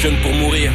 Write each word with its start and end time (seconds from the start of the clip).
jeune 0.00 0.14
pour 0.22 0.32
mourir. 0.32 0.70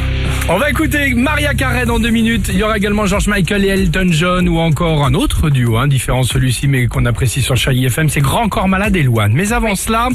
On 0.50 0.58
va 0.58 0.68
écouter 0.68 1.14
Maria 1.14 1.54
Carey 1.54 1.86
dans 1.86 1.98
deux 1.98 2.10
minutes. 2.10 2.50
Il 2.52 2.58
y 2.58 2.62
aura 2.62 2.76
également 2.76 3.06
George 3.06 3.26
Michael 3.28 3.64
et 3.64 3.68
Elton 3.68 4.08
John 4.10 4.46
ou 4.48 4.58
encore 4.58 5.06
un 5.06 5.14
autre 5.14 5.48
duo, 5.48 5.78
hein, 5.78 5.86
différent 5.88 6.20
de 6.20 6.26
celui-ci 6.26 6.68
mais 6.68 6.86
qu'on 6.86 7.06
apprécie 7.06 7.40
sur 7.40 7.56
Chai 7.56 7.80
FM, 7.84 8.10
c'est 8.10 8.20
Grand 8.20 8.50
Corps 8.50 8.68
Malade 8.68 8.94
et 8.96 9.02
Loane. 9.02 9.32
Mais 9.32 9.52
avant 9.54 9.74
cela, 9.74 10.08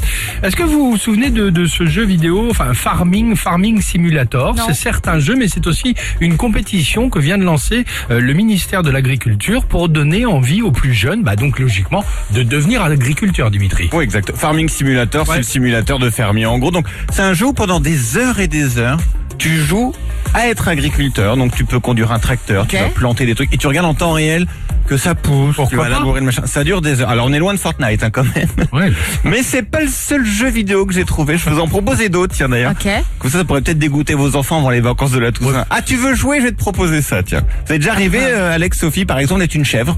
est-ce 0.44 0.54
que 0.54 0.62
vous 0.62 0.92
vous 0.92 0.96
souvenez 0.96 1.30
de, 1.30 1.50
de 1.50 1.66
ce 1.66 1.86
jeu 1.86 2.04
vidéo, 2.04 2.46
enfin 2.50 2.72
Farming, 2.74 3.34
Farming 3.34 3.80
Simulator? 3.80 4.54
C'est 4.66 4.74
certes 4.74 5.08
un 5.08 5.18
jeu 5.18 5.34
mais 5.34 5.48
c'est 5.48 5.66
aussi 5.66 5.96
une 6.20 6.36
compétition 6.36 7.10
que 7.10 7.18
vient 7.18 7.38
de 7.38 7.44
lancer 7.44 7.84
euh, 8.12 8.20
le 8.20 8.32
ministère 8.32 8.84
de 8.84 8.90
l'Agriculture 8.92 9.64
pour 9.64 9.88
donner 9.88 10.26
envie 10.26 10.62
aux 10.62 10.70
plus 10.72 10.94
jeunes, 10.94 11.24
bah 11.24 11.34
donc 11.34 11.58
logiquement, 11.58 12.04
de 12.32 12.44
devenir 12.44 12.82
agriculteur, 12.84 13.50
Dimitri. 13.50 13.90
Oui, 13.92 14.04
exact. 14.04 14.30
Farming 14.36 14.68
Simulator, 14.68 15.28
Ouais. 15.28 15.34
c'est 15.34 15.38
le 15.40 15.44
simulateur 15.44 15.98
de 15.98 16.08
fermier. 16.10 16.46
En 16.46 16.58
gros, 16.58 16.70
donc, 16.70 16.86
c'est 17.12 17.22
un 17.22 17.34
jeu 17.34 17.46
où 17.46 17.52
pendant 17.52 17.80
des 17.80 18.16
heures 18.16 18.38
et 18.38 18.46
des 18.46 18.78
heures, 18.78 18.98
tu 19.40 19.56
joues 19.56 19.92
à 20.34 20.46
être 20.48 20.68
agriculteur. 20.68 21.36
Donc, 21.36 21.54
tu 21.56 21.64
peux 21.64 21.80
conduire 21.80 22.12
un 22.12 22.18
tracteur, 22.18 22.66
tu 22.68 22.76
vas 22.76 22.88
planter 22.90 23.26
des 23.26 23.34
trucs 23.34 23.52
et 23.52 23.56
tu 23.56 23.66
regardes 23.66 23.86
en 23.86 23.94
temps 23.94 24.12
réel 24.12 24.46
que 24.86 24.96
ça 24.96 25.14
pousse, 25.14 25.50
tu 25.50 25.56
Pourquoi 25.56 25.78
vas 25.78 25.84
pas 25.84 25.88
labourer 25.90 26.20
le 26.20 26.26
machin. 26.26 26.42
Ça 26.46 26.64
dure 26.64 26.80
des 26.82 27.00
heures. 27.00 27.10
Alors, 27.10 27.26
on 27.26 27.32
est 27.32 27.38
loin 27.38 27.54
de 27.54 27.58
Fortnite, 27.58 28.02
hein, 28.02 28.10
quand 28.10 28.24
même. 28.34 28.48
Ouais. 28.72 28.92
Mais 29.24 29.42
c'est 29.42 29.62
pas 29.62 29.80
le 29.80 29.88
seul 29.88 30.26
jeu 30.26 30.48
vidéo 30.48 30.84
que 30.84 30.92
j'ai 30.92 31.04
trouvé. 31.04 31.36
Je 31.36 31.48
vous 31.48 31.60
en 31.60 31.68
proposer 31.68 32.08
d'autres, 32.08 32.34
tiens, 32.34 32.48
d'ailleurs. 32.48 32.72
Ok. 32.72 32.88
Comme 33.18 33.30
ça, 33.30 33.38
ça 33.38 33.44
pourrait 33.44 33.62
peut-être 33.62 33.78
dégoûter 33.78 34.14
vos 34.14 34.36
enfants 34.36 34.58
avant 34.58 34.70
les 34.70 34.80
vacances 34.80 35.12
de 35.12 35.20
la 35.20 35.32
Toussaint. 35.32 35.64
Ah, 35.70 35.80
tu 35.80 35.96
veux 35.96 36.14
jouer? 36.14 36.38
Je 36.40 36.46
vais 36.46 36.52
te 36.52 36.58
proposer 36.58 37.02
ça, 37.02 37.22
tiens. 37.22 37.42
Vous 37.66 37.72
êtes 37.72 37.80
déjà 37.80 37.92
arrivé, 37.92 38.18
euh, 38.20 38.52
Alex, 38.52 38.78
Sophie, 38.78 39.04
par 39.04 39.18
exemple, 39.20 39.40
d'être 39.40 39.54
une 39.54 39.64
chèvre? 39.64 39.96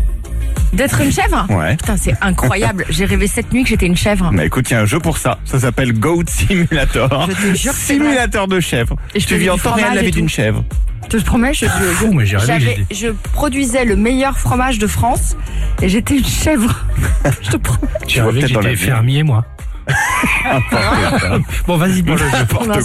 D'être 0.73 1.01
une 1.03 1.13
chèvre 1.13 1.47
Ouais. 1.51 1.77
Putain, 1.77 1.97
c'est 1.97 2.15
incroyable. 2.23 2.87
J'ai 2.89 3.05
rêvé 3.05 3.27
cette 3.27 3.53
nuit 3.53 3.63
que 3.63 3.69
j'étais 3.69 3.87
une 3.87 3.97
chèvre. 3.97 4.31
Bah 4.33 4.45
écoute, 4.45 4.71
il 4.71 4.73
y 4.73 4.77
a 4.77 4.81
un 4.81 4.87
jeu 4.87 4.99
pour 5.01 5.19
ça. 5.19 5.39
Ça 5.45 5.59
s'appelle 5.61 5.93
Goat 5.93 6.25
Simulator. 6.29 7.29
Je 7.29 7.35
te 7.35 7.55
jure 7.57 7.73
que 7.73 7.79
c'est 7.79 7.93
Simulateur 7.95 8.49
de 8.49 8.59
chèvre. 8.61 8.97
Et 9.15 9.21
je 9.21 9.27
Tu 9.27 9.35
faisais 9.35 9.45
vis 9.45 9.51
en 9.51 9.59
temps 9.59 9.73
réel 9.73 9.85
fromage 9.87 9.95
la 9.97 10.03
et 10.03 10.05
vie 10.07 10.11
tout. 10.13 10.19
d'une 10.21 10.29
chèvre. 10.29 10.65
Je 11.11 11.19
te 11.19 11.25
promets, 11.25 11.53
je, 11.53 11.67
je, 11.67 11.69
Fou, 11.69 12.13
mais 12.13 12.25
j'ai 12.25 12.37
rêvé 12.39 12.87
je 12.91 13.09
produisais 13.35 13.85
le 13.85 13.97
meilleur 13.97 14.39
fromage 14.39 14.79
de 14.79 14.87
France 14.87 15.37
et 15.83 15.89
j'étais 15.91 16.17
une 16.17 16.25
chèvre. 16.25 16.87
je 17.43 17.51
te 17.51 17.57
promets. 17.59 17.89
J'ai 18.09 18.21
vois 18.23 18.31
rêvé 18.31 18.41
que 18.43 18.47
peut-être 18.47 18.55
dans 18.55 18.61
j'étais 18.63 18.69
la 18.71 18.75
vie. 18.81 18.85
fermier, 18.87 19.23
moi. 19.25 19.45
Bon, 21.67 21.77
vas-y 21.77 22.03
pour 22.03 22.15
le 22.15 22.19
jeu. 22.19 22.27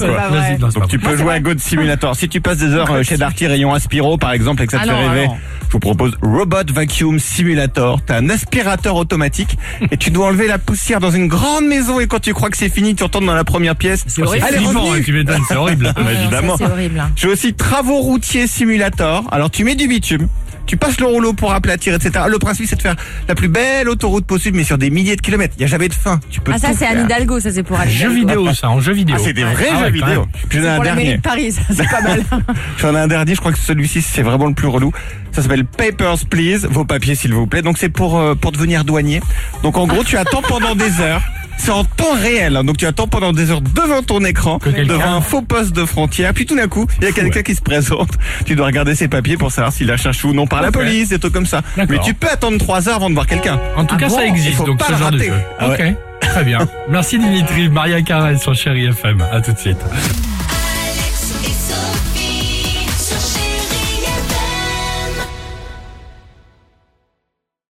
Non, 0.10 0.60
non, 0.60 0.68
Donc 0.70 0.88
tu 0.88 1.00
peux 1.00 1.16
jouer 1.16 1.34
à 1.34 1.40
Goat 1.40 1.60
Simulator. 1.60 2.16
Si 2.16 2.30
tu 2.30 2.42
passes 2.42 2.58
des 2.58 2.74
heures 2.74 2.92
euh, 2.92 3.04
chez 3.04 3.18
Darty 3.18 3.48
Rayon 3.48 3.74
Aspiro 3.74 4.18
par 4.18 4.32
exemple 4.32 4.64
et 4.64 4.66
que 4.66 4.72
ça 4.72 4.80
te 4.80 4.90
Ah 4.90 4.94
fait 4.94 5.08
rêver, 5.08 5.28
ah 5.30 5.36
je 5.68 5.72
vous 5.72 5.80
propose 5.80 6.18
Robot 6.22 6.74
Vacuum 6.74 7.20
Simulator. 7.20 8.02
T'as 8.06 8.18
un 8.18 8.30
aspirateur 8.30 8.96
automatique 8.96 9.58
et 9.92 9.98
tu 9.98 10.12
dois 10.12 10.28
enlever 10.28 10.48
la 10.48 10.58
poussière 10.58 11.00
dans 11.00 11.12
une 11.12 11.28
grande 11.28 11.66
maison 11.66 12.00
et 12.00 12.08
quand 12.08 12.20
tu 12.20 12.34
crois 12.34 12.50
que 12.50 12.58
c'est 12.58 12.70
fini, 12.70 12.96
tu 12.96 13.04
retournes 13.04 13.26
dans 13.26 13.36
la 13.36 13.44
première 13.44 13.76
pièce. 13.76 14.04
C'est 14.08 14.24
horrible. 14.24 14.46
Allez, 14.48 14.66
hein, 14.66 15.02
tu 15.04 15.14
m'étonnes, 15.14 15.44
c'est 15.48 15.56
horrible. 15.56 15.94
Bah, 15.96 16.02
évidemment. 16.22 16.58
Ça, 16.58 16.66
C'est 16.66 16.72
horrible. 16.72 17.04
J'ai 17.16 17.28
aussi 17.28 17.54
Travaux 17.54 18.00
routiers 18.02 18.48
Simulator. 18.48 19.26
Alors 19.32 19.52
tu 19.52 19.64
mets 19.64 19.76
du 19.76 19.88
bitume. 19.88 20.28
Tu 20.68 20.78
passes 20.78 21.00
le 21.00 21.08
rouleau 21.08 21.34
pour 21.34 21.54
aplatir, 21.54 21.96
etc. 21.96 22.26
Le 22.30 22.38
principe, 22.40 22.68
c'est 22.68 22.76
de 22.76 22.82
faire 22.82 22.96
la 23.28 23.34
plus 23.36 23.48
belle 23.48 23.90
autoroute 23.90 24.26
possible, 24.26 24.58
mais 24.58 24.64
sur 24.64 24.78
des 24.78 24.90
milliers 24.90 25.16
de 25.16 25.22
kilomètres. 25.22 25.56
Il 25.58 25.62
y 25.62 25.64
a 25.64 25.68
jamais 25.68 25.88
de 25.88 25.94
fin. 25.94 26.20
Tu 26.30 26.42
peux 26.42 26.52
Ah, 26.54 26.60
ça, 26.60 26.74
c'est. 26.78 26.86
Anne 26.86 27.06
Hidalgo, 27.06 27.40
ça, 27.40 27.52
c'est 27.52 27.64
pour 27.64 27.80
Anne 27.80 27.90
Jeu 27.90 28.10
vidéo, 28.14 28.54
ça, 28.54 28.70
en 28.70 28.80
jeu 28.80 28.94
vidéo. 28.94 29.16
Ah, 29.18 29.22
c'est 29.24 29.34
des 29.34 29.44
vrais 29.46 29.68
Ah 29.72 29.78
jeux 29.78 29.84
ouais, 29.86 29.92
vidéo. 29.92 30.28
j'en 30.52 30.62
ai 30.62 30.68
un 30.68 30.76
Pour 30.76 30.84
la 30.84 30.94
mairie 30.94 31.04
dernier. 31.06 31.18
de 31.18 31.22
Paris, 31.22 31.52
ça, 31.54 31.62
c'est 31.74 31.90
pas 31.90 32.02
mal. 32.02 32.24
J'en 32.80 32.94
ai 32.96 33.00
un 33.00 33.08
dernier, 33.08 33.34
je 33.34 33.40
crois 33.40 33.52
que 33.54 33.58
celui-ci 33.60 34.02
c'est 34.02 34.22
vraiment 34.22 34.46
le 34.48 34.54
plus 34.54 34.68
relou. 34.68 34.92
Ça 35.32 35.42
s'appelle 35.42 35.66
Papers 35.66 36.26
Please, 36.30 36.68
vos 36.70 36.84
papiers 36.86 37.16
s'il 37.16 37.34
vous 37.34 37.48
plaît. 37.48 37.62
Donc 37.62 37.78
c'est 37.78 37.90
pour 37.90 38.18
euh, 38.20 38.36
pour 38.36 38.52
devenir 38.52 38.84
douanier. 38.84 39.22
Donc 39.64 39.78
en 39.78 39.88
gros, 39.88 40.04
tu 40.04 40.18
attends 40.18 40.42
pendant 40.42 40.76
des 40.76 41.00
heures. 41.00 41.22
C'est 41.58 41.72
en 41.72 41.84
temps 41.84 42.14
réel, 42.22 42.56
hein. 42.56 42.64
donc 42.64 42.78
tu 42.78 42.86
attends 42.86 43.08
pendant 43.08 43.34
des 43.34 43.52
heures 43.52 43.62
devant 43.62 44.02
ton 44.04 44.24
écran, 44.24 44.60
devant 44.66 45.16
un 45.16 45.22
faux 45.22 45.42
poste 45.42 45.76
de 45.76 45.86
frontière, 45.86 46.34
puis 46.34 46.46
tout 46.46 46.56
d'un 46.56 46.68
coup, 46.68 46.86
il 47.02 47.06
y 47.06 47.08
a 47.08 47.12
quelqu'un 47.12 47.42
qui 47.42 47.56
se 47.56 47.62
présente. 47.62 48.10
Tu 48.46 48.56
dois 48.56 48.68
regarder 48.68 48.96
ses 48.96 49.08
papiers 49.08 49.38
pour 49.38 49.52
savoir 49.52 49.74
s'il 49.74 49.90
a 49.92 49.98
cherché 49.98 50.28
ou 50.28 50.34
non 50.34 50.48
par 50.48 50.62
la 50.62 50.72
police, 50.72 51.10
des 51.10 51.20
trucs 51.20 51.34
comme 51.34 51.46
ça. 51.46 51.62
Mais 51.90 52.00
tu 52.04 52.14
peux 52.14 52.30
attendre 52.30 52.58
trois 52.58 52.88
heures 52.88 52.96
avant 52.98 53.10
de 53.10 53.16
voir 53.16 53.28
quelqu'un. 53.28 53.60
En 53.76 53.86
tout 53.86 53.96
Ah 53.98 54.02
cas, 54.02 54.08
bon 54.08 54.16
ça 54.16 54.26
existe, 54.26 54.64
donc 54.66 54.78
pas 54.80 54.86
ce 54.86 54.92
le 54.92 54.98
genre 54.98 55.12
de 55.12 55.20
jeu. 55.20 55.34
Ah 55.60 55.70
ok, 55.70 55.84
très 56.22 56.44
bien. 56.44 56.60
Merci 56.90 57.18
Dimitri, 57.20 57.70
Maria 57.70 58.02
Carrel 58.02 58.40
sur 58.40 58.54
Chéri 58.56 58.86
FM. 58.86 59.24
À 59.32 59.42
tout 59.42 59.52
de 59.52 59.58
suite. 59.60 59.78